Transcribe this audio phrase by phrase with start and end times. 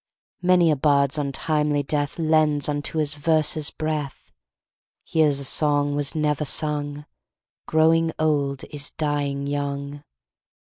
[0.41, 4.31] Many a bard's untimely death Lends unto his verses breath;
[5.05, 7.05] Here's a song was never sung:
[7.67, 10.03] Growing old is dying young.